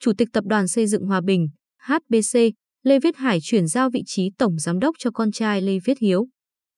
Chủ 0.00 0.12
tịch 0.18 0.28
Tập 0.32 0.44
đoàn 0.46 0.68
Xây 0.68 0.86
dựng 0.86 1.06
Hòa 1.06 1.20
Bình, 1.20 1.48
HBC, 1.86 2.38
Lê 2.82 2.98
Viết 2.98 3.16
Hải 3.16 3.38
chuyển 3.42 3.66
giao 3.66 3.90
vị 3.90 4.02
trí 4.06 4.30
Tổng 4.38 4.58
Giám 4.58 4.78
đốc 4.78 4.94
cho 4.98 5.10
con 5.10 5.32
trai 5.32 5.62
Lê 5.62 5.78
Viết 5.84 5.98
Hiếu. 5.98 6.28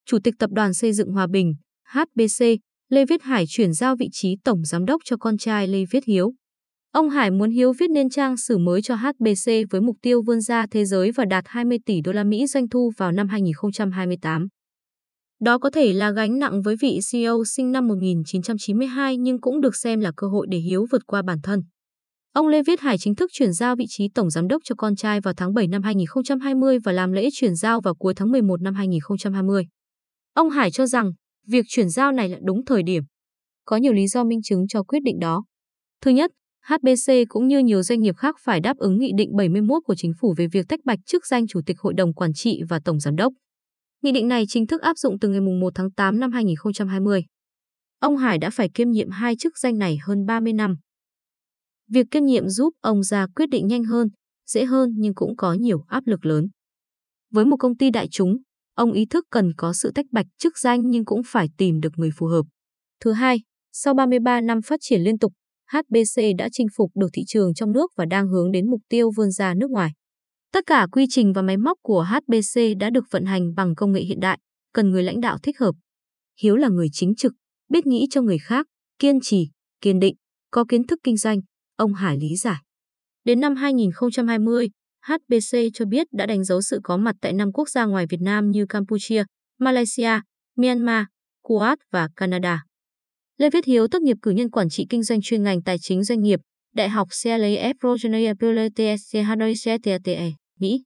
Chủ 0.06 0.18
tịch 0.24 0.34
Tập 0.38 0.50
đoàn 0.52 0.74
Xây 0.74 0.92
dựng 0.92 1.12
Hòa 1.12 1.26
Bình, 1.26 1.54
HBC, 1.84 2.44
Lê 2.88 3.04
Viết 3.04 3.22
Hải 3.22 3.44
chuyển 3.48 3.72
giao 3.72 3.96
vị 3.96 4.08
trí 4.12 4.36
Tổng 4.44 4.64
Giám 4.64 4.84
đốc 4.84 5.00
cho 5.04 5.16
con 5.16 5.38
trai 5.38 5.68
Lê 5.68 5.84
Viết 5.90 6.04
Hiếu. 6.04 6.34
Ông 6.92 7.10
Hải 7.10 7.30
muốn 7.30 7.50
Hiếu 7.50 7.72
viết 7.72 7.90
nên 7.90 8.10
trang 8.10 8.36
sử 8.36 8.58
mới 8.58 8.82
cho 8.82 8.94
HBC 8.94 9.52
với 9.70 9.80
mục 9.80 9.96
tiêu 10.02 10.22
vươn 10.22 10.40
ra 10.40 10.66
thế 10.70 10.84
giới 10.84 11.12
và 11.12 11.24
đạt 11.24 11.44
20 11.46 11.78
tỷ 11.86 12.00
đô 12.00 12.12
la 12.12 12.24
Mỹ 12.24 12.46
doanh 12.46 12.68
thu 12.68 12.92
vào 12.96 13.12
năm 13.12 13.28
2028. 13.28 14.48
Đó 15.40 15.58
có 15.58 15.70
thể 15.70 15.92
là 15.92 16.10
gánh 16.10 16.38
nặng 16.38 16.62
với 16.62 16.76
vị 16.80 16.98
CEO 17.12 17.44
sinh 17.44 17.72
năm 17.72 17.88
1992 17.88 19.16
nhưng 19.16 19.40
cũng 19.40 19.60
được 19.60 19.76
xem 19.76 20.00
là 20.00 20.12
cơ 20.16 20.26
hội 20.26 20.46
để 20.50 20.58
Hiếu 20.58 20.86
vượt 20.90 21.06
qua 21.06 21.22
bản 21.22 21.38
thân. 21.42 21.60
Ông 22.32 22.48
Lê 22.48 22.62
Viết 22.62 22.80
Hải 22.80 22.98
chính 22.98 23.14
thức 23.14 23.30
chuyển 23.32 23.52
giao 23.52 23.76
vị 23.76 23.84
trí 23.88 24.08
tổng 24.08 24.30
giám 24.30 24.48
đốc 24.48 24.62
cho 24.64 24.74
con 24.74 24.96
trai 24.96 25.20
vào 25.20 25.34
tháng 25.36 25.54
7 25.54 25.66
năm 25.66 25.82
2020 25.82 26.78
và 26.84 26.92
làm 26.92 27.12
lễ 27.12 27.28
chuyển 27.32 27.54
giao 27.54 27.80
vào 27.80 27.94
cuối 27.94 28.14
tháng 28.14 28.30
11 28.30 28.62
năm 28.62 28.74
2020. 28.74 29.66
Ông 30.34 30.50
Hải 30.50 30.70
cho 30.70 30.86
rằng 30.86 31.12
việc 31.46 31.64
chuyển 31.68 31.88
giao 31.88 32.12
này 32.12 32.28
là 32.28 32.38
đúng 32.42 32.64
thời 32.64 32.82
điểm. 32.82 33.02
Có 33.64 33.76
nhiều 33.76 33.92
lý 33.92 34.06
do 34.06 34.24
minh 34.24 34.42
chứng 34.42 34.68
cho 34.68 34.82
quyết 34.82 34.98
định 35.02 35.18
đó. 35.18 35.44
Thứ 36.00 36.10
nhất, 36.10 36.30
HBC 36.66 37.12
cũng 37.28 37.48
như 37.48 37.58
nhiều 37.58 37.82
doanh 37.82 38.00
nghiệp 38.00 38.16
khác 38.16 38.36
phải 38.44 38.60
đáp 38.60 38.76
ứng 38.76 38.98
Nghị 38.98 39.12
định 39.16 39.36
71 39.36 39.82
của 39.84 39.94
Chính 39.94 40.12
phủ 40.20 40.34
về 40.36 40.46
việc 40.52 40.68
tách 40.68 40.80
bạch 40.84 40.98
chức 41.06 41.26
danh 41.26 41.46
Chủ 41.46 41.60
tịch 41.66 41.76
Hội 41.80 41.94
đồng 41.94 42.14
Quản 42.14 42.32
trị 42.32 42.60
và 42.68 42.80
Tổng 42.84 43.00
Giám 43.00 43.16
đốc. 43.16 43.32
Nghị 44.02 44.12
định 44.12 44.28
này 44.28 44.44
chính 44.48 44.66
thức 44.66 44.82
áp 44.82 44.98
dụng 44.98 45.18
từ 45.20 45.28
ngày 45.28 45.40
1 45.40 45.72
tháng 45.74 45.90
8 45.90 46.20
năm 46.20 46.32
2020. 46.32 47.24
Ông 48.00 48.16
Hải 48.16 48.38
đã 48.38 48.50
phải 48.50 48.68
kiêm 48.74 48.90
nhiệm 48.90 49.10
hai 49.10 49.36
chức 49.36 49.58
danh 49.58 49.78
này 49.78 49.98
hơn 50.06 50.26
30 50.26 50.52
năm. 50.52 50.76
Việc 51.90 52.06
kiêm 52.10 52.24
nhiệm 52.24 52.48
giúp 52.48 52.74
ông 52.80 53.02
ra 53.02 53.26
quyết 53.36 53.46
định 53.50 53.66
nhanh 53.66 53.84
hơn, 53.84 54.08
dễ 54.46 54.64
hơn 54.64 54.90
nhưng 54.96 55.14
cũng 55.14 55.36
có 55.36 55.52
nhiều 55.52 55.84
áp 55.88 56.06
lực 56.06 56.26
lớn. 56.26 56.48
Với 57.32 57.44
một 57.44 57.56
công 57.58 57.76
ty 57.76 57.90
đại 57.90 58.08
chúng, 58.10 58.36
ông 58.74 58.92
ý 58.92 59.06
thức 59.06 59.24
cần 59.30 59.52
có 59.56 59.72
sự 59.72 59.92
tách 59.94 60.06
bạch 60.12 60.26
chức 60.38 60.58
danh 60.58 60.80
nhưng 60.84 61.04
cũng 61.04 61.22
phải 61.26 61.48
tìm 61.56 61.80
được 61.80 61.92
người 61.96 62.10
phù 62.16 62.26
hợp. 62.26 62.42
Thứ 63.00 63.12
hai, 63.12 63.38
sau 63.72 63.94
33 63.94 64.40
năm 64.40 64.62
phát 64.62 64.80
triển 64.82 65.00
liên 65.02 65.18
tục, 65.18 65.32
HBC 65.72 66.22
đã 66.38 66.48
chinh 66.52 66.66
phục 66.76 66.90
được 66.96 67.08
thị 67.12 67.22
trường 67.26 67.54
trong 67.54 67.72
nước 67.72 67.90
và 67.96 68.04
đang 68.04 68.28
hướng 68.28 68.52
đến 68.52 68.70
mục 68.70 68.80
tiêu 68.88 69.10
vươn 69.16 69.30
ra 69.30 69.54
nước 69.54 69.70
ngoài. 69.70 69.90
Tất 70.52 70.66
cả 70.66 70.86
quy 70.92 71.06
trình 71.08 71.32
và 71.32 71.42
máy 71.42 71.56
móc 71.56 71.78
của 71.82 72.02
HBC 72.02 72.60
đã 72.80 72.90
được 72.90 73.04
vận 73.10 73.24
hành 73.24 73.54
bằng 73.54 73.74
công 73.74 73.92
nghệ 73.92 74.00
hiện 74.00 74.20
đại, 74.20 74.38
cần 74.74 74.90
người 74.90 75.02
lãnh 75.02 75.20
đạo 75.20 75.38
thích 75.42 75.58
hợp. 75.58 75.72
Hiếu 76.40 76.56
là 76.56 76.68
người 76.68 76.88
chính 76.92 77.14
trực, 77.14 77.32
biết 77.68 77.86
nghĩ 77.86 78.06
cho 78.10 78.22
người 78.22 78.38
khác, 78.38 78.66
kiên 78.98 79.18
trì, 79.22 79.50
kiên 79.80 80.00
định, 80.00 80.14
có 80.50 80.64
kiến 80.68 80.86
thức 80.86 80.98
kinh 81.04 81.16
doanh, 81.16 81.40
ông 81.80 81.94
Hải 81.94 82.16
lý 82.18 82.36
giải. 82.36 82.62
Đến 83.24 83.40
năm 83.40 83.56
2020, 83.56 84.68
HBC 85.06 85.58
cho 85.74 85.84
biết 85.84 86.06
đã 86.12 86.26
đánh 86.26 86.44
dấu 86.44 86.62
sự 86.62 86.80
có 86.82 86.96
mặt 86.96 87.16
tại 87.20 87.32
năm 87.32 87.52
quốc 87.52 87.68
gia 87.68 87.84
ngoài 87.84 88.06
Việt 88.10 88.20
Nam 88.20 88.50
như 88.50 88.66
Campuchia, 88.66 89.24
Malaysia, 89.58 90.20
Myanmar, 90.56 91.04
Kuwait 91.44 91.76
và 91.92 92.08
Canada. 92.16 92.64
Lê 93.38 93.50
Viết 93.50 93.64
Hiếu 93.64 93.88
tốt 93.88 94.02
nghiệp 94.02 94.16
cử 94.22 94.30
nhân 94.30 94.50
quản 94.50 94.68
trị 94.68 94.86
kinh 94.88 95.02
doanh 95.02 95.20
chuyên 95.22 95.42
ngành 95.42 95.62
tài 95.62 95.76
chính 95.80 96.04
doanh 96.04 96.20
nghiệp, 96.20 96.40
Đại 96.74 96.88
học 96.88 97.08
CLF 97.08 97.74
Rogeria 97.82 98.32
PLTSC 98.34 99.18
Hanoi 99.26 99.54
CTTE, 99.54 100.30
Mỹ. 100.60 100.82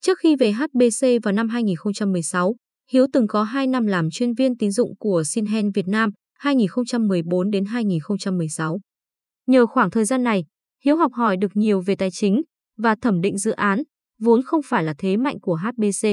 Trước 0.00 0.18
khi 0.18 0.36
về 0.36 0.52
HBC 0.52 1.06
vào 1.22 1.32
năm 1.32 1.48
2016, 1.48 2.54
Hiếu 2.90 3.06
từng 3.12 3.26
có 3.26 3.42
2 3.42 3.66
năm 3.66 3.86
làm 3.86 4.10
chuyên 4.10 4.34
viên 4.34 4.56
tín 4.56 4.70
dụng 4.70 4.96
của 4.98 5.22
Sinhen 5.24 5.70
Việt 5.70 5.88
Nam 5.88 6.10
2014 6.38 7.50
đến 7.50 7.64
2016. 7.64 8.80
Nhờ 9.46 9.66
khoảng 9.66 9.90
thời 9.90 10.04
gian 10.04 10.22
này, 10.22 10.44
Hiếu 10.84 10.96
học 10.96 11.12
hỏi 11.12 11.36
được 11.36 11.50
nhiều 11.54 11.80
về 11.80 11.96
tài 11.96 12.10
chính 12.12 12.42
và 12.78 12.94
thẩm 13.00 13.20
định 13.20 13.38
dự 13.38 13.50
án, 13.50 13.82
vốn 14.20 14.42
không 14.42 14.60
phải 14.64 14.84
là 14.84 14.94
thế 14.98 15.16
mạnh 15.16 15.40
của 15.40 15.56
HBC. 15.56 16.08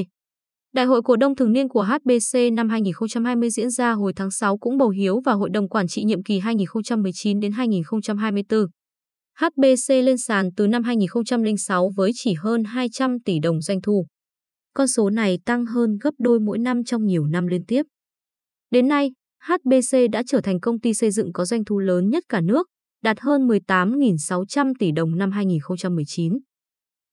Đại 0.74 0.86
hội 0.86 1.02
cổ 1.02 1.16
đông 1.16 1.36
thường 1.36 1.52
niên 1.52 1.70
của 1.70 1.84
HBC 1.84 2.40
năm 2.54 2.70
2020 2.70 3.50
diễn 3.50 3.70
ra 3.70 3.92
hồi 3.92 4.14
tháng 4.16 4.32
6 4.32 4.58
cũng 4.58 4.78
bầu 4.78 4.90
Hiếu 4.90 5.22
vào 5.26 5.38
Hội 5.38 5.50
đồng 5.50 5.70
Quản 5.70 5.88
trị 5.88 6.04
nhiệm 6.04 6.24
kỳ 6.24 6.40
2019 6.40 7.40
đến 7.40 7.52
2024. 7.52 8.66
HBC 9.40 9.90
lên 9.90 10.18
sàn 10.18 10.50
từ 10.58 10.68
năm 10.68 10.84
2006 10.84 11.90
với 11.96 12.12
chỉ 12.16 12.34
hơn 12.34 12.64
200 12.64 13.20
tỷ 13.20 13.40
đồng 13.40 13.62
doanh 13.62 13.82
thu. 13.82 14.06
Con 14.74 14.88
số 14.88 15.10
này 15.10 15.40
tăng 15.46 15.66
hơn 15.66 15.98
gấp 16.02 16.12
đôi 16.18 16.40
mỗi 16.40 16.60
năm 16.60 16.84
trong 16.84 17.06
nhiều 17.06 17.26
năm 17.26 17.48
liên 17.48 17.66
tiếp. 17.66 17.84
Đến 18.72 18.88
nay, 18.88 19.12
HBC 19.48 19.98
đã 20.12 20.24
trở 20.28 20.42
thành 20.42 20.60
công 20.60 20.80
ty 20.80 20.94
xây 20.94 21.12
dựng 21.12 21.34
có 21.34 21.46
doanh 21.46 21.66
thu 21.66 21.80
lớn 21.80 22.10
nhất 22.10 22.24
cả 22.30 22.42
nước, 22.42 22.68
đạt 23.04 23.20
hơn 23.20 23.48
18.600 23.48 24.74
tỷ 24.80 24.92
đồng 24.92 25.18
năm 25.18 25.32
2019. 25.32 26.40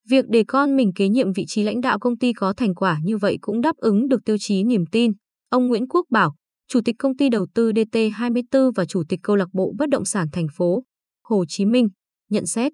Việc 0.08 0.24
để 0.28 0.44
con 0.48 0.76
mình 0.76 0.92
kế 0.94 1.08
nhiệm 1.08 1.32
vị 1.32 1.44
trí 1.48 1.62
lãnh 1.62 1.80
đạo 1.80 1.98
công 1.98 2.18
ty 2.18 2.32
có 2.32 2.52
thành 2.56 2.74
quả 2.74 2.98
như 3.02 3.16
vậy 3.16 3.38
cũng 3.40 3.60
đáp 3.60 3.76
ứng 3.76 4.08
được 4.08 4.24
tiêu 4.24 4.36
chí 4.40 4.64
niềm 4.64 4.84
tin. 4.92 5.12
Ông 5.48 5.66
Nguyễn 5.66 5.88
Quốc 5.88 6.06
Bảo, 6.10 6.34
Chủ 6.68 6.80
tịch 6.84 6.96
công 6.98 7.16
ty 7.16 7.28
đầu 7.28 7.46
tư 7.54 7.70
DT24 7.70 8.72
và 8.74 8.84
Chủ 8.84 9.02
tịch 9.08 9.20
câu 9.22 9.36
lạc 9.36 9.48
bộ 9.52 9.72
bất 9.78 9.88
động 9.88 10.04
sản 10.04 10.28
thành 10.32 10.46
phố 10.56 10.82
Hồ 11.22 11.44
Chí 11.48 11.64
Minh, 11.64 11.88
nhận 12.30 12.46
xét. 12.46 12.72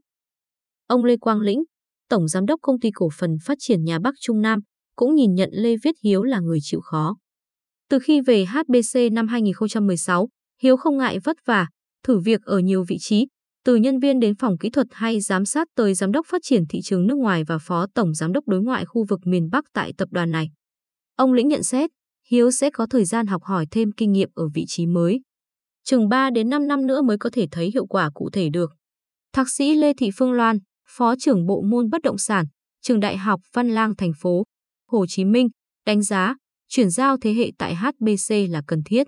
Ông 0.87 1.05
Lê 1.05 1.17
Quang 1.17 1.41
Lĩnh, 1.41 1.63
Tổng 2.09 2.29
Giám 2.29 2.47
đốc 2.47 2.61
Công 2.63 2.81
ty 2.81 2.91
Cổ 2.95 3.09
phần 3.19 3.37
Phát 3.45 3.59
triển 3.61 3.85
Nhà 3.85 3.99
Bắc 3.99 4.15
Trung 4.21 4.41
Nam, 4.41 4.61
cũng 4.97 5.15
nhìn 5.15 5.35
nhận 5.35 5.51
Lê 5.53 5.77
Viết 5.83 5.95
Hiếu 6.05 6.23
là 6.23 6.41
người 6.41 6.59
chịu 6.63 6.81
khó. 6.81 7.17
Từ 7.89 7.99
khi 7.99 8.21
về 8.21 8.45
HBC 8.45 9.13
năm 9.13 9.29
2016, 9.29 10.29
Hiếu 10.63 10.77
không 10.77 10.99
ngại 10.99 11.19
vất 11.25 11.37
vả, 11.47 11.69
thử 12.05 12.19
việc 12.19 12.43
ở 12.43 12.59
nhiều 12.59 12.85
vị 12.89 12.97
trí, 13.01 13.27
từ 13.65 13.77
nhân 13.77 13.99
viên 13.99 14.21
đến 14.21 14.35
phòng 14.35 14.59
kỹ 14.59 14.71
thuật 14.71 14.87
hay 14.91 15.21
giám 15.21 15.45
sát 15.45 15.69
tới 15.75 15.95
giám 15.95 16.13
đốc 16.13 16.27
phát 16.27 16.41
triển 16.45 16.67
thị 16.67 16.81
trường 16.85 17.07
nước 17.07 17.19
ngoài 17.19 17.45
và 17.45 17.59
phó 17.59 17.87
tổng 17.95 18.15
giám 18.15 18.33
đốc 18.33 18.49
đối 18.49 18.63
ngoại 18.63 18.85
khu 18.85 19.05
vực 19.09 19.21
miền 19.25 19.49
Bắc 19.51 19.65
tại 19.73 19.93
tập 19.99 20.09
đoàn 20.13 20.31
này. 20.31 20.51
Ông 21.17 21.33
Lĩnh 21.33 21.49
nhận 21.49 21.63
xét, 21.63 21.91
Hiếu 22.29 22.51
sẽ 22.51 22.71
có 22.71 22.87
thời 22.87 23.05
gian 23.05 23.27
học 23.27 23.43
hỏi 23.45 23.67
thêm 23.71 23.93
kinh 23.93 24.13
nghiệm 24.13 24.29
ở 24.35 24.49
vị 24.55 24.65
trí 24.69 24.87
mới. 24.87 25.21
Chừng 25.85 26.09
3 26.09 26.31
đến 26.31 26.51
5 26.51 26.67
năm 26.67 26.87
nữa 26.87 27.03
mới 27.03 27.19
có 27.19 27.31
thể 27.33 27.47
thấy 27.51 27.71
hiệu 27.75 27.87
quả 27.87 28.11
cụ 28.15 28.31
thể 28.31 28.49
được. 28.49 28.73
Thạc 29.33 29.49
sĩ 29.49 29.75
Lê 29.75 29.93
Thị 29.99 30.11
Phương 30.17 30.33
Loan, 30.33 30.59
Phó 30.89 31.15
trưởng 31.19 31.47
Bộ 31.47 31.63
môn 31.63 31.91
Bất 31.91 32.03
động 32.03 32.19
sản, 32.19 32.47
Trường 32.83 33.01
Đại 33.01 33.17
học 33.17 33.41
Văn 33.53 33.71
Lang 33.71 33.97
thành 33.97 34.13
phố 34.21 34.45
Hồ 34.89 35.07
Chí 35.09 35.25
Minh, 35.25 35.49
đánh 35.87 36.03
giá 36.03 36.37
chuyển 36.69 36.91
giao 36.91 37.17
thế 37.17 37.35
hệ 37.35 37.51
tại 37.59 37.75
HBC 37.75 38.35
là 38.51 38.63
cần 38.67 38.83
thiết. 38.85 39.07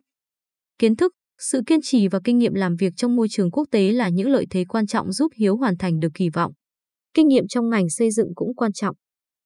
Kiến 0.78 0.96
thức, 0.96 1.12
sự 1.38 1.60
kiên 1.66 1.80
trì 1.82 2.08
và 2.08 2.20
kinh 2.24 2.38
nghiệm 2.38 2.54
làm 2.54 2.76
việc 2.76 2.92
trong 2.96 3.16
môi 3.16 3.28
trường 3.30 3.50
quốc 3.50 3.64
tế 3.70 3.92
là 3.92 4.08
những 4.08 4.28
lợi 4.28 4.46
thế 4.50 4.64
quan 4.68 4.86
trọng 4.86 5.12
giúp 5.12 5.32
Hiếu 5.36 5.56
hoàn 5.56 5.76
thành 5.76 6.00
được 6.00 6.08
kỳ 6.14 6.28
vọng. 6.28 6.52
Kinh 7.14 7.28
nghiệm 7.28 7.48
trong 7.48 7.68
ngành 7.68 7.90
xây 7.90 8.10
dựng 8.10 8.28
cũng 8.34 8.54
quan 8.54 8.72
trọng, 8.72 8.96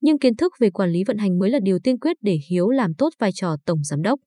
nhưng 0.00 0.18
kiến 0.18 0.36
thức 0.36 0.52
về 0.60 0.70
quản 0.70 0.90
lý 0.90 1.04
vận 1.04 1.18
hành 1.18 1.38
mới 1.38 1.50
là 1.50 1.58
điều 1.62 1.78
tiên 1.78 1.98
quyết 1.98 2.16
để 2.20 2.38
Hiếu 2.50 2.68
làm 2.68 2.94
tốt 2.94 3.10
vai 3.18 3.30
trò 3.34 3.56
tổng 3.66 3.84
giám 3.84 4.02
đốc. 4.02 4.20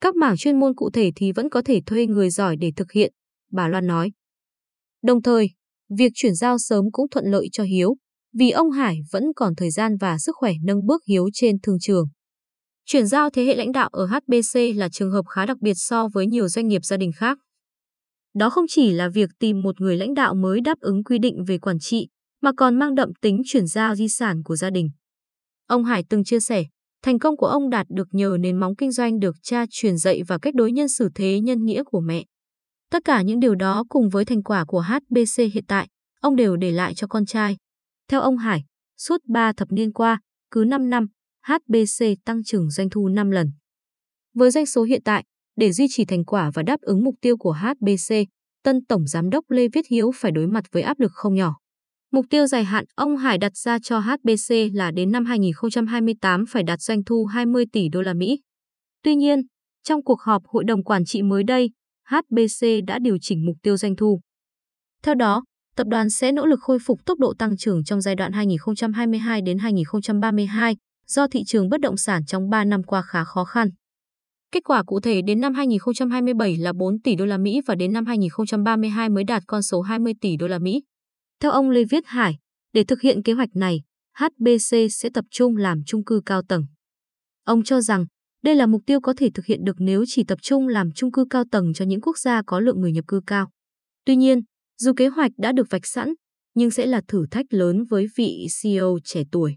Các 0.00 0.14
mảng 0.14 0.36
chuyên 0.36 0.60
môn 0.60 0.74
cụ 0.74 0.90
thể 0.90 1.10
thì 1.16 1.32
vẫn 1.32 1.50
có 1.50 1.62
thể 1.62 1.80
thuê 1.86 2.06
người 2.06 2.30
giỏi 2.30 2.56
để 2.56 2.72
thực 2.76 2.92
hiện, 2.92 3.12
bà 3.52 3.68
Loan 3.68 3.86
nói. 3.86 4.12
Đồng 5.02 5.22
thời, 5.22 5.50
việc 5.98 6.12
chuyển 6.14 6.34
giao 6.34 6.58
sớm 6.58 6.84
cũng 6.92 7.08
thuận 7.08 7.24
lợi 7.26 7.48
cho 7.52 7.64
Hiếu, 7.64 7.96
vì 8.34 8.50
ông 8.50 8.70
Hải 8.70 8.98
vẫn 9.12 9.24
còn 9.36 9.54
thời 9.54 9.70
gian 9.70 9.96
và 9.96 10.18
sức 10.18 10.36
khỏe 10.36 10.52
nâng 10.62 10.86
bước 10.86 11.04
Hiếu 11.04 11.28
trên 11.32 11.60
thương 11.62 11.78
trường. 11.80 12.06
Chuyển 12.92 13.06
giao 13.06 13.30
thế 13.30 13.44
hệ 13.44 13.56
lãnh 13.56 13.72
đạo 13.72 13.88
ở 13.92 14.06
HBC 14.06 14.60
là 14.76 14.88
trường 14.88 15.10
hợp 15.10 15.26
khá 15.26 15.46
đặc 15.46 15.56
biệt 15.60 15.74
so 15.74 16.08
với 16.08 16.26
nhiều 16.26 16.48
doanh 16.48 16.68
nghiệp 16.68 16.84
gia 16.84 16.96
đình 16.96 17.12
khác. 17.12 17.38
Đó 18.34 18.50
không 18.50 18.64
chỉ 18.68 18.90
là 18.90 19.08
việc 19.08 19.30
tìm 19.38 19.62
một 19.62 19.80
người 19.80 19.96
lãnh 19.96 20.14
đạo 20.14 20.34
mới 20.34 20.60
đáp 20.60 20.78
ứng 20.80 21.04
quy 21.04 21.18
định 21.18 21.44
về 21.44 21.58
quản 21.58 21.78
trị, 21.78 22.08
mà 22.42 22.50
còn 22.56 22.78
mang 22.78 22.94
đậm 22.94 23.12
tính 23.20 23.42
chuyển 23.44 23.66
giao 23.66 23.94
di 23.94 24.08
sản 24.08 24.42
của 24.42 24.56
gia 24.56 24.70
đình. 24.70 24.90
Ông 25.66 25.84
Hải 25.84 26.04
từng 26.08 26.24
chia 26.24 26.40
sẻ, 26.40 26.64
thành 27.02 27.18
công 27.18 27.36
của 27.36 27.46
ông 27.46 27.70
đạt 27.70 27.86
được 27.90 28.08
nhờ 28.10 28.36
nền 28.40 28.60
móng 28.60 28.76
kinh 28.76 28.92
doanh 28.92 29.18
được 29.18 29.36
cha 29.42 29.64
truyền 29.70 29.96
dạy 29.96 30.22
và 30.22 30.38
cách 30.38 30.54
đối 30.54 30.72
nhân 30.72 30.88
xử 30.88 31.08
thế 31.14 31.40
nhân 31.40 31.64
nghĩa 31.64 31.82
của 31.84 32.00
mẹ. 32.00 32.24
Tất 32.90 33.04
cả 33.04 33.22
những 33.22 33.40
điều 33.40 33.54
đó 33.54 33.84
cùng 33.88 34.08
với 34.08 34.24
thành 34.24 34.42
quả 34.42 34.64
của 34.64 34.80
HBC 34.80 35.42
hiện 35.54 35.64
tại, 35.68 35.88
ông 36.20 36.36
đều 36.36 36.56
để 36.56 36.70
lại 36.70 36.94
cho 36.94 37.06
con 37.06 37.26
trai. 37.26 37.56
Theo 38.08 38.20
ông 38.20 38.36
Hải, 38.36 38.64
suốt 38.98 39.20
3 39.28 39.52
thập 39.52 39.72
niên 39.72 39.92
qua, 39.92 40.20
cứ 40.50 40.64
5 40.64 40.90
năm, 40.90 41.06
HBC 41.46 42.06
tăng 42.24 42.44
trưởng 42.44 42.70
doanh 42.70 42.90
thu 42.90 43.08
5 43.08 43.30
lần. 43.30 43.50
Với 44.34 44.50
doanh 44.50 44.66
số 44.66 44.82
hiện 44.82 45.02
tại, 45.04 45.24
để 45.56 45.72
duy 45.72 45.86
trì 45.90 46.04
thành 46.04 46.24
quả 46.24 46.50
và 46.54 46.62
đáp 46.62 46.80
ứng 46.80 47.04
mục 47.04 47.14
tiêu 47.20 47.36
của 47.36 47.52
HBC, 47.52 48.14
tân 48.62 48.84
tổng 48.84 49.06
giám 49.06 49.30
đốc 49.30 49.50
Lê 49.50 49.68
Viết 49.68 49.86
Hiếu 49.90 50.10
phải 50.14 50.32
đối 50.32 50.46
mặt 50.46 50.64
với 50.72 50.82
áp 50.82 51.00
lực 51.00 51.12
không 51.14 51.34
nhỏ. 51.34 51.56
Mục 52.12 52.26
tiêu 52.30 52.46
dài 52.46 52.64
hạn 52.64 52.84
ông 52.94 53.16
Hải 53.16 53.38
đặt 53.38 53.56
ra 53.56 53.78
cho 53.78 54.00
HBC 54.00 54.54
là 54.72 54.90
đến 54.90 55.12
năm 55.12 55.24
2028 55.24 56.46
phải 56.46 56.62
đạt 56.62 56.80
doanh 56.80 57.04
thu 57.04 57.24
20 57.24 57.64
tỷ 57.72 57.88
đô 57.88 58.02
la 58.02 58.14
Mỹ. 58.14 58.40
Tuy 59.02 59.14
nhiên, 59.14 59.42
trong 59.82 60.04
cuộc 60.04 60.20
họp 60.20 60.42
hội 60.46 60.64
đồng 60.64 60.84
quản 60.84 61.04
trị 61.04 61.22
mới 61.22 61.44
đây, 61.44 61.70
HBC 62.08 62.66
đã 62.86 62.98
điều 62.98 63.18
chỉnh 63.20 63.46
mục 63.46 63.56
tiêu 63.62 63.76
doanh 63.76 63.96
thu. 63.96 64.20
Theo 65.02 65.14
đó, 65.14 65.44
tập 65.76 65.86
đoàn 65.90 66.10
sẽ 66.10 66.32
nỗ 66.32 66.46
lực 66.46 66.60
khôi 66.62 66.78
phục 66.86 67.00
tốc 67.06 67.18
độ 67.18 67.34
tăng 67.38 67.56
trưởng 67.56 67.84
trong 67.84 68.00
giai 68.00 68.14
đoạn 68.14 68.32
2022 68.32 69.42
đến 69.42 69.58
2032 69.58 70.76
do 71.10 71.26
thị 71.26 71.44
trường 71.46 71.68
bất 71.68 71.80
động 71.80 71.96
sản 71.96 72.24
trong 72.24 72.50
3 72.50 72.64
năm 72.64 72.82
qua 72.82 73.02
khá 73.02 73.24
khó 73.24 73.44
khăn. 73.44 73.70
Kết 74.52 74.64
quả 74.64 74.82
cụ 74.82 75.00
thể 75.00 75.22
đến 75.22 75.40
năm 75.40 75.54
2027 75.54 76.56
là 76.56 76.72
4 76.72 77.00
tỷ 77.00 77.16
đô 77.16 77.26
la 77.26 77.38
Mỹ 77.38 77.60
và 77.66 77.74
đến 77.74 77.92
năm 77.92 78.06
2032 78.06 79.08
mới 79.08 79.24
đạt 79.24 79.42
con 79.46 79.62
số 79.62 79.80
20 79.80 80.12
tỷ 80.20 80.36
đô 80.36 80.46
la 80.46 80.58
Mỹ. 80.58 80.82
Theo 81.40 81.50
ông 81.52 81.70
Lê 81.70 81.84
Viết 81.84 82.06
Hải, 82.06 82.38
để 82.72 82.84
thực 82.84 83.00
hiện 83.00 83.22
kế 83.22 83.32
hoạch 83.32 83.48
này, 83.54 83.80
HBC 84.18 84.76
sẽ 84.90 85.08
tập 85.14 85.24
trung 85.30 85.56
làm 85.56 85.84
chung 85.86 86.04
cư 86.04 86.20
cao 86.26 86.42
tầng. 86.48 86.66
Ông 87.44 87.62
cho 87.62 87.80
rằng 87.80 88.04
đây 88.42 88.54
là 88.54 88.66
mục 88.66 88.82
tiêu 88.86 89.00
có 89.00 89.14
thể 89.16 89.30
thực 89.34 89.46
hiện 89.46 89.64
được 89.64 89.76
nếu 89.78 90.04
chỉ 90.06 90.24
tập 90.24 90.38
trung 90.42 90.68
làm 90.68 90.92
chung 90.92 91.12
cư 91.12 91.24
cao 91.30 91.44
tầng 91.50 91.72
cho 91.74 91.84
những 91.84 92.00
quốc 92.00 92.18
gia 92.18 92.42
có 92.46 92.60
lượng 92.60 92.80
người 92.80 92.92
nhập 92.92 93.04
cư 93.08 93.20
cao. 93.26 93.50
Tuy 94.04 94.16
nhiên, 94.16 94.40
dù 94.78 94.92
kế 94.96 95.08
hoạch 95.08 95.32
đã 95.38 95.52
được 95.52 95.66
vạch 95.70 95.86
sẵn, 95.86 96.14
nhưng 96.54 96.70
sẽ 96.70 96.86
là 96.86 97.00
thử 97.08 97.26
thách 97.30 97.46
lớn 97.50 97.84
với 97.84 98.06
vị 98.16 98.46
CEO 98.62 98.98
trẻ 99.04 99.22
tuổi. 99.32 99.56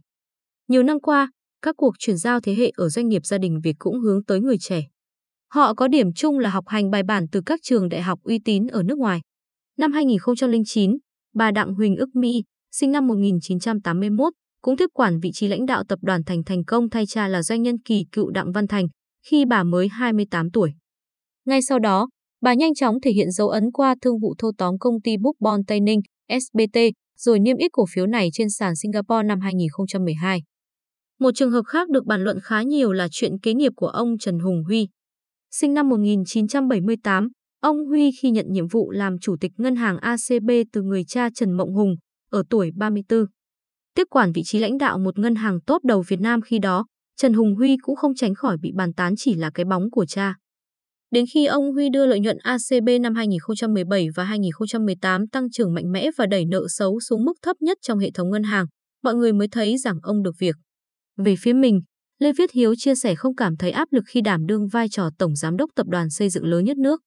Nhiều 0.67 0.83
năm 0.83 0.99
qua, 0.99 1.31
các 1.63 1.75
cuộc 1.77 1.93
chuyển 1.99 2.17
giao 2.17 2.39
thế 2.39 2.55
hệ 2.55 2.71
ở 2.75 2.89
doanh 2.89 3.07
nghiệp 3.07 3.25
gia 3.25 3.37
đình 3.37 3.59
Việt 3.63 3.75
cũng 3.79 3.99
hướng 3.99 4.23
tới 4.23 4.39
người 4.39 4.57
trẻ. 4.57 4.81
Họ 5.53 5.73
có 5.73 5.87
điểm 5.87 6.13
chung 6.13 6.39
là 6.39 6.49
học 6.49 6.67
hành 6.67 6.91
bài 6.91 7.03
bản 7.03 7.25
từ 7.31 7.41
các 7.45 7.59
trường 7.63 7.89
đại 7.89 8.01
học 8.01 8.19
uy 8.23 8.39
tín 8.45 8.67
ở 8.67 8.83
nước 8.83 8.97
ngoài. 8.97 9.21
Năm 9.77 9.91
2009, 9.91 10.97
bà 11.35 11.51
Đặng 11.51 11.73
Huỳnh 11.73 11.95
ức 11.95 12.15
Mỹ, 12.15 12.43
sinh 12.71 12.91
năm 12.91 13.07
1981, 13.07 14.33
cũng 14.61 14.77
tiếp 14.77 14.89
quản 14.93 15.19
vị 15.19 15.31
trí 15.33 15.47
lãnh 15.47 15.65
đạo 15.65 15.83
tập 15.89 15.99
đoàn 16.01 16.23
Thành 16.23 16.43
thành 16.43 16.63
công 16.63 16.89
thay 16.89 17.05
cha 17.05 17.27
là 17.27 17.43
doanh 17.43 17.61
nhân 17.61 17.75
kỳ 17.85 18.05
cựu 18.11 18.29
Đặng 18.29 18.51
Văn 18.51 18.67
Thành 18.67 18.87
khi 19.25 19.45
bà 19.45 19.63
mới 19.63 19.87
28 19.87 20.51
tuổi. 20.51 20.71
Ngay 21.45 21.61
sau 21.61 21.79
đó, 21.79 22.09
bà 22.41 22.53
nhanh 22.53 22.73
chóng 22.73 23.01
thể 23.01 23.11
hiện 23.11 23.31
dấu 23.31 23.49
ấn 23.49 23.71
qua 23.71 23.95
thương 24.01 24.19
vụ 24.19 24.35
thâu 24.37 24.51
tóm 24.57 24.77
công 24.79 25.01
ty 25.01 25.17
Bookbond 25.17 25.61
Tây 25.67 25.79
Ninh, 25.79 25.99
SBT, 26.29 26.79
rồi 27.17 27.39
niêm 27.39 27.57
yết 27.57 27.71
cổ 27.71 27.85
phiếu 27.93 28.05
này 28.05 28.29
trên 28.33 28.49
sàn 28.49 28.75
Singapore 28.75 29.23
năm 29.23 29.39
2012. 29.39 30.41
Một 31.23 31.31
trường 31.35 31.51
hợp 31.51 31.65
khác 31.67 31.89
được 31.89 32.05
bàn 32.05 32.23
luận 32.23 32.39
khá 32.43 32.61
nhiều 32.61 32.91
là 32.91 33.07
chuyện 33.11 33.39
kế 33.39 33.53
nghiệp 33.53 33.71
của 33.75 33.87
ông 33.87 34.17
Trần 34.17 34.39
Hùng 34.39 34.63
Huy. 34.63 34.87
Sinh 35.51 35.73
năm 35.73 35.89
1978, 35.89 37.27
ông 37.61 37.85
Huy 37.85 38.11
khi 38.21 38.31
nhận 38.31 38.45
nhiệm 38.49 38.67
vụ 38.67 38.91
làm 38.91 39.19
chủ 39.19 39.35
tịch 39.39 39.51
ngân 39.57 39.75
hàng 39.75 39.97
ACB 39.97 40.49
từ 40.73 40.81
người 40.81 41.03
cha 41.07 41.29
Trần 41.35 41.51
Mộng 41.51 41.73
Hùng, 41.73 41.95
ở 42.31 42.43
tuổi 42.49 42.71
34. 42.75 43.25
Tiếp 43.95 44.03
quản 44.09 44.31
vị 44.31 44.41
trí 44.45 44.59
lãnh 44.59 44.77
đạo 44.77 44.99
một 44.99 45.19
ngân 45.19 45.35
hàng 45.35 45.61
tốt 45.61 45.81
đầu 45.83 46.03
Việt 46.07 46.19
Nam 46.19 46.41
khi 46.41 46.59
đó, 46.59 46.85
Trần 47.17 47.33
Hùng 47.33 47.55
Huy 47.55 47.77
cũng 47.81 47.95
không 47.95 48.15
tránh 48.15 48.35
khỏi 48.35 48.57
bị 48.61 48.71
bàn 48.75 48.93
tán 48.93 49.13
chỉ 49.17 49.33
là 49.33 49.51
cái 49.53 49.65
bóng 49.65 49.91
của 49.91 50.05
cha. 50.05 50.35
Đến 51.11 51.25
khi 51.33 51.45
ông 51.45 51.73
Huy 51.73 51.89
đưa 51.89 52.05
lợi 52.05 52.19
nhuận 52.19 52.37
ACB 52.37 52.89
năm 53.01 53.15
2017 53.15 54.07
và 54.15 54.23
2018 54.23 55.27
tăng 55.27 55.51
trưởng 55.51 55.73
mạnh 55.73 55.91
mẽ 55.91 56.09
và 56.17 56.25
đẩy 56.25 56.45
nợ 56.45 56.65
xấu 56.69 56.99
xuống 56.99 57.25
mức 57.25 57.33
thấp 57.41 57.55
nhất 57.61 57.77
trong 57.81 57.99
hệ 57.99 58.11
thống 58.11 58.29
ngân 58.29 58.43
hàng, 58.43 58.65
mọi 59.03 59.15
người 59.15 59.33
mới 59.33 59.47
thấy 59.47 59.77
rằng 59.77 59.99
ông 60.03 60.23
được 60.23 60.35
việc. 60.39 60.55
Về 61.17 61.35
phía 61.39 61.53
mình, 61.53 61.81
Lê 62.19 62.33
Viết 62.33 62.51
Hiếu 62.51 62.75
chia 62.75 62.95
sẻ 62.95 63.15
không 63.15 63.35
cảm 63.35 63.57
thấy 63.57 63.71
áp 63.71 63.87
lực 63.91 64.03
khi 64.07 64.21
đảm 64.21 64.45
đương 64.45 64.67
vai 64.67 64.89
trò 64.89 65.09
tổng 65.17 65.35
giám 65.35 65.57
đốc 65.57 65.69
tập 65.75 65.87
đoàn 65.87 66.09
xây 66.09 66.29
dựng 66.29 66.45
lớn 66.45 66.65
nhất 66.65 66.77
nước. 66.77 67.01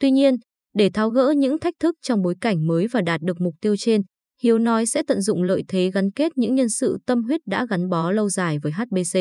Tuy 0.00 0.10
nhiên, 0.10 0.36
để 0.74 0.90
tháo 0.90 1.10
gỡ 1.10 1.34
những 1.36 1.58
thách 1.58 1.74
thức 1.80 1.94
trong 2.02 2.22
bối 2.22 2.34
cảnh 2.40 2.66
mới 2.66 2.86
và 2.86 3.00
đạt 3.00 3.20
được 3.20 3.40
mục 3.40 3.54
tiêu 3.60 3.76
trên, 3.76 4.02
Hiếu 4.42 4.58
nói 4.58 4.86
sẽ 4.86 5.02
tận 5.06 5.20
dụng 5.20 5.42
lợi 5.42 5.64
thế 5.68 5.90
gắn 5.94 6.10
kết 6.10 6.32
những 6.36 6.54
nhân 6.54 6.68
sự 6.68 6.98
tâm 7.06 7.22
huyết 7.22 7.40
đã 7.46 7.66
gắn 7.70 7.88
bó 7.88 8.10
lâu 8.10 8.28
dài 8.28 8.58
với 8.58 8.72
HBC. 8.72 9.18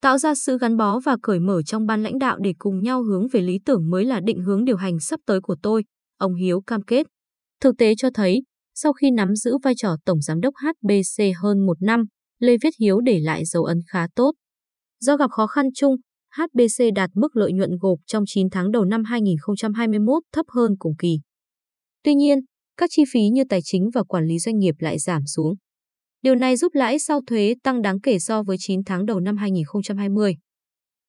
Tạo 0.00 0.18
ra 0.18 0.34
sự 0.34 0.58
gắn 0.58 0.76
bó 0.76 1.00
và 1.00 1.16
cởi 1.22 1.40
mở 1.40 1.62
trong 1.62 1.86
ban 1.86 2.02
lãnh 2.02 2.18
đạo 2.18 2.38
để 2.42 2.54
cùng 2.58 2.82
nhau 2.82 3.02
hướng 3.02 3.28
về 3.28 3.40
lý 3.40 3.58
tưởng 3.64 3.90
mới 3.90 4.04
là 4.04 4.20
định 4.20 4.40
hướng 4.40 4.64
điều 4.64 4.76
hành 4.76 5.00
sắp 5.00 5.20
tới 5.26 5.40
của 5.40 5.56
tôi, 5.62 5.84
ông 6.18 6.34
Hiếu 6.34 6.60
cam 6.60 6.82
kết. 6.82 7.06
Thực 7.60 7.78
tế 7.78 7.94
cho 7.94 8.10
thấy, 8.14 8.42
sau 8.74 8.92
khi 8.92 9.10
nắm 9.10 9.36
giữ 9.36 9.58
vai 9.62 9.74
trò 9.76 9.96
tổng 10.04 10.20
giám 10.20 10.40
đốc 10.40 10.54
HBC 10.56 11.24
hơn 11.42 11.66
một 11.66 11.82
năm, 11.82 12.04
Lê 12.38 12.56
Viết 12.62 12.74
Hiếu 12.80 13.00
để 13.00 13.18
lại 13.20 13.44
dấu 13.44 13.64
ấn 13.64 13.80
khá 13.86 14.06
tốt. 14.14 14.32
Do 15.00 15.16
gặp 15.16 15.30
khó 15.30 15.46
khăn 15.46 15.66
chung, 15.74 15.96
HBC 16.36 16.84
đạt 16.94 17.10
mức 17.14 17.36
lợi 17.36 17.52
nhuận 17.52 17.70
gộp 17.80 17.98
trong 18.06 18.24
9 18.26 18.50
tháng 18.50 18.70
đầu 18.70 18.84
năm 18.84 19.04
2021 19.04 20.22
thấp 20.32 20.46
hơn 20.48 20.76
cùng 20.78 20.96
kỳ. 20.98 21.20
Tuy 22.02 22.14
nhiên, 22.14 22.38
các 22.76 22.90
chi 22.92 23.02
phí 23.12 23.28
như 23.28 23.42
tài 23.48 23.60
chính 23.64 23.90
và 23.94 24.02
quản 24.02 24.24
lý 24.24 24.38
doanh 24.38 24.58
nghiệp 24.58 24.74
lại 24.78 24.98
giảm 24.98 25.26
xuống. 25.26 25.54
Điều 26.22 26.34
này 26.34 26.56
giúp 26.56 26.74
lãi 26.74 26.98
sau 26.98 27.20
thuế 27.26 27.54
tăng 27.62 27.82
đáng 27.82 28.00
kể 28.00 28.18
so 28.18 28.42
với 28.42 28.56
9 28.60 28.84
tháng 28.86 29.06
đầu 29.06 29.20
năm 29.20 29.36
2020. 29.36 30.36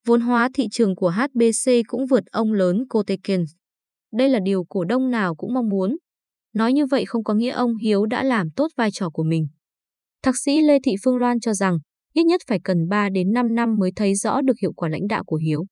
Vốn 0.05 0.21
hóa 0.21 0.49
thị 0.53 0.67
trường 0.71 0.95
của 0.95 1.09
HBC 1.09 1.71
cũng 1.87 2.05
vượt 2.05 2.23
ông 2.31 2.53
lớn 2.53 2.87
Coteken. 2.89 3.43
Đây 4.13 4.29
là 4.29 4.39
điều 4.43 4.63
cổ 4.69 4.83
đông 4.83 5.11
nào 5.11 5.35
cũng 5.35 5.53
mong 5.53 5.69
muốn. 5.69 5.97
Nói 6.53 6.73
như 6.73 6.85
vậy 6.85 7.05
không 7.05 7.23
có 7.23 7.33
nghĩa 7.33 7.51
ông 7.51 7.75
Hiếu 7.75 8.05
đã 8.05 8.23
làm 8.23 8.49
tốt 8.55 8.67
vai 8.77 8.89
trò 8.93 9.09
của 9.09 9.23
mình. 9.23 9.47
Thạc 10.23 10.35
sĩ 10.37 10.61
Lê 10.61 10.77
Thị 10.83 10.95
Phương 11.03 11.17
Loan 11.17 11.39
cho 11.39 11.53
rằng, 11.53 11.77
ít 12.13 12.23
nhất 12.23 12.41
phải 12.47 12.59
cần 12.63 12.77
3 12.89 13.09
đến 13.09 13.33
5 13.33 13.55
năm 13.55 13.75
mới 13.79 13.91
thấy 13.95 14.15
rõ 14.15 14.41
được 14.41 14.59
hiệu 14.61 14.73
quả 14.73 14.89
lãnh 14.89 15.07
đạo 15.07 15.23
của 15.23 15.35
Hiếu. 15.35 15.65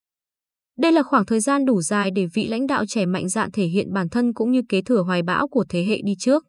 Đây 0.78 0.92
là 0.92 1.04
khoảng 1.04 1.26
thời 1.26 1.40
gian 1.40 1.66
đủ 1.66 1.82
dài 1.82 2.12
để 2.16 2.26
vị 2.34 2.48
lãnh 2.48 2.68
đạo 2.68 2.86
trẻ 2.88 3.06
mạnh 3.06 3.30
dạn 3.30 3.52
thể 3.52 3.66
hiện 3.66 3.94
bản 3.94 4.10
thân 4.10 4.34
cũng 4.34 4.52
như 4.52 4.62
kế 4.70 4.82
thừa 4.82 5.04
hoài 5.04 5.24
bão 5.24 5.48
của 5.48 5.66
thế 5.70 5.84
hệ 5.84 6.02
đi 6.06 6.14
trước. 6.20 6.46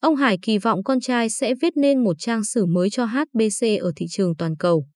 Ông 0.00 0.16
Hải 0.16 0.38
kỳ 0.42 0.58
vọng 0.58 0.84
con 0.84 1.00
trai 1.00 1.30
sẽ 1.30 1.54
viết 1.60 1.76
nên 1.76 2.04
một 2.04 2.16
trang 2.18 2.44
sử 2.44 2.66
mới 2.66 2.90
cho 2.90 3.04
HBC 3.04 3.66
ở 3.80 3.92
thị 3.96 4.06
trường 4.10 4.36
toàn 4.36 4.56
cầu. 4.56 4.86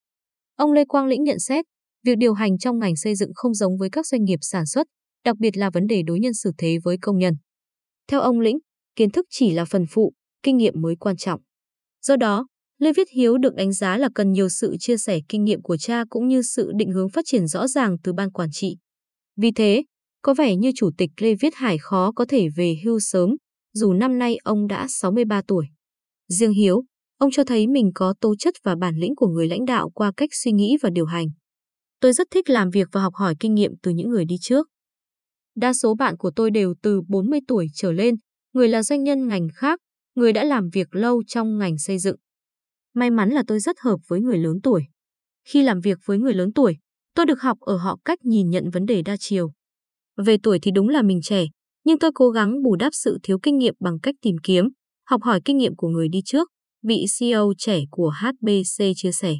Ông 0.56 0.72
Lê 0.72 0.84
Quang 0.84 1.06
Lĩnh 1.06 1.24
nhận 1.24 1.38
xét, 1.38 1.64
việc 2.04 2.14
điều 2.18 2.32
hành 2.32 2.58
trong 2.58 2.78
ngành 2.78 2.96
xây 2.96 3.14
dựng 3.14 3.30
không 3.34 3.54
giống 3.54 3.76
với 3.76 3.88
các 3.92 4.06
doanh 4.06 4.24
nghiệp 4.24 4.38
sản 4.42 4.66
xuất, 4.66 4.86
đặc 5.24 5.36
biệt 5.38 5.56
là 5.56 5.70
vấn 5.70 5.86
đề 5.86 6.02
đối 6.02 6.20
nhân 6.20 6.34
xử 6.34 6.50
thế 6.58 6.78
với 6.84 6.96
công 7.02 7.18
nhân. 7.18 7.34
Theo 8.08 8.20
ông 8.20 8.40
Lĩnh, 8.40 8.58
kiến 8.96 9.10
thức 9.10 9.26
chỉ 9.30 9.52
là 9.52 9.64
phần 9.64 9.84
phụ, 9.90 10.12
kinh 10.42 10.56
nghiệm 10.56 10.74
mới 10.76 10.96
quan 10.96 11.16
trọng. 11.16 11.40
Do 12.02 12.16
đó, 12.16 12.46
Lê 12.78 12.92
Viết 12.92 13.08
Hiếu 13.10 13.38
được 13.38 13.54
đánh 13.54 13.72
giá 13.72 13.96
là 13.96 14.08
cần 14.14 14.32
nhiều 14.32 14.48
sự 14.48 14.76
chia 14.80 14.96
sẻ 14.96 15.20
kinh 15.28 15.44
nghiệm 15.44 15.62
của 15.62 15.76
cha 15.76 16.04
cũng 16.10 16.28
như 16.28 16.42
sự 16.42 16.72
định 16.76 16.90
hướng 16.92 17.10
phát 17.10 17.24
triển 17.26 17.46
rõ 17.46 17.68
ràng 17.68 17.96
từ 18.02 18.12
ban 18.12 18.32
quản 18.32 18.48
trị. 18.52 18.76
Vì 19.36 19.50
thế, 19.52 19.84
có 20.22 20.34
vẻ 20.34 20.56
như 20.56 20.72
Chủ 20.76 20.90
tịch 20.98 21.10
Lê 21.20 21.34
Viết 21.34 21.54
Hải 21.54 21.78
khó 21.78 22.12
có 22.12 22.24
thể 22.28 22.48
về 22.56 22.76
hưu 22.84 23.00
sớm, 23.00 23.30
dù 23.74 23.92
năm 23.92 24.18
nay 24.18 24.36
ông 24.44 24.66
đã 24.66 24.86
63 24.88 25.42
tuổi. 25.48 25.66
Riêng 26.28 26.52
Hiếu, 26.52 26.84
ông 27.18 27.30
cho 27.30 27.44
thấy 27.44 27.66
mình 27.66 27.90
có 27.94 28.14
tố 28.20 28.36
chất 28.36 28.54
và 28.64 28.74
bản 28.80 28.96
lĩnh 28.96 29.14
của 29.16 29.28
người 29.28 29.48
lãnh 29.48 29.64
đạo 29.64 29.90
qua 29.90 30.12
cách 30.16 30.30
suy 30.32 30.52
nghĩ 30.52 30.76
và 30.82 30.90
điều 30.90 31.06
hành. 31.06 31.26
Tôi 32.00 32.12
rất 32.12 32.26
thích 32.30 32.50
làm 32.50 32.70
việc 32.70 32.88
và 32.92 33.00
học 33.00 33.14
hỏi 33.14 33.34
kinh 33.40 33.54
nghiệm 33.54 33.72
từ 33.82 33.90
những 33.90 34.10
người 34.10 34.24
đi 34.24 34.36
trước. 34.40 34.68
Đa 35.56 35.72
số 35.72 35.94
bạn 35.94 36.16
của 36.16 36.30
tôi 36.36 36.50
đều 36.50 36.74
từ 36.82 37.00
40 37.08 37.40
tuổi 37.48 37.66
trở 37.74 37.92
lên, 37.92 38.14
người 38.52 38.68
là 38.68 38.82
doanh 38.82 39.04
nhân 39.04 39.28
ngành 39.28 39.48
khác, 39.54 39.80
người 40.20 40.32
đã 40.32 40.44
làm 40.44 40.68
việc 40.68 40.94
lâu 40.94 41.22
trong 41.26 41.58
ngành 41.58 41.78
xây 41.78 41.98
dựng. 41.98 42.16
May 42.94 43.10
mắn 43.10 43.30
là 43.30 43.42
tôi 43.46 43.60
rất 43.60 43.76
hợp 43.80 43.96
với 44.08 44.20
người 44.20 44.38
lớn 44.38 44.60
tuổi. 44.62 44.82
Khi 45.48 45.62
làm 45.62 45.80
việc 45.80 45.98
với 46.04 46.18
người 46.18 46.34
lớn 46.34 46.52
tuổi, 46.52 46.76
tôi 47.14 47.26
được 47.26 47.40
học 47.40 47.58
ở 47.60 47.76
họ 47.76 47.98
cách 48.04 48.18
nhìn 48.24 48.50
nhận 48.50 48.70
vấn 48.70 48.86
đề 48.86 49.02
đa 49.02 49.16
chiều. 49.20 49.52
Về 50.26 50.36
tuổi 50.42 50.58
thì 50.62 50.70
đúng 50.70 50.88
là 50.88 51.02
mình 51.02 51.20
trẻ, 51.22 51.46
nhưng 51.84 51.98
tôi 51.98 52.10
cố 52.14 52.30
gắng 52.30 52.62
bù 52.62 52.76
đắp 52.76 52.94
sự 52.94 53.18
thiếu 53.22 53.38
kinh 53.42 53.58
nghiệm 53.58 53.74
bằng 53.80 54.00
cách 54.02 54.14
tìm 54.22 54.36
kiếm, 54.42 54.68
học 55.06 55.22
hỏi 55.22 55.40
kinh 55.44 55.56
nghiệm 55.56 55.76
của 55.76 55.88
người 55.88 56.08
đi 56.08 56.20
trước, 56.24 56.48
vị 56.82 57.04
CEO 57.18 57.52
trẻ 57.58 57.80
của 57.90 58.12
HBC 58.20 58.84
chia 58.96 59.12
sẻ. 59.12 59.34